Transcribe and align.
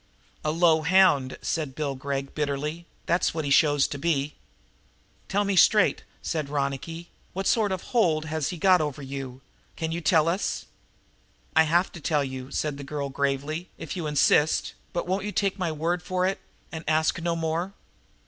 "A 0.43 0.49
low 0.49 0.81
hound," 0.81 1.37
said 1.43 1.75
Bill 1.75 1.93
Gregg 1.93 2.33
bitterly, 2.33 2.87
"that's 3.05 3.35
what 3.35 3.45
he 3.45 3.51
shows 3.51 3.87
to 3.89 3.99
be." 3.99 4.33
"Tell 5.29 5.43
me 5.45 5.55
straight," 5.55 6.01
said 6.23 6.49
Ronicky, 6.49 7.09
"what 7.33 7.45
sort 7.45 7.71
of 7.71 7.83
a 7.83 7.85
hold 7.85 8.25
has 8.25 8.49
he 8.49 8.57
got 8.57 8.81
over 8.81 9.03
you? 9.03 9.41
Can 9.75 9.91
you 9.91 10.01
tell 10.01 10.27
us?" 10.27 10.65
"I 11.55 11.65
have 11.65 11.91
to 11.91 12.01
tell 12.01 12.23
you," 12.23 12.49
said 12.49 12.77
the 12.79 12.83
girl 12.83 13.09
gravely, 13.09 13.69
"if 13.77 13.95
you 13.95 14.07
insist, 14.07 14.73
but 14.91 15.05
won't 15.05 15.23
you 15.25 15.31
take 15.31 15.59
my 15.59 15.71
word 15.71 16.01
for 16.01 16.25
it 16.25 16.39
and 16.71 16.83
ask 16.87 17.21
no 17.21 17.35
more?" 17.35 17.73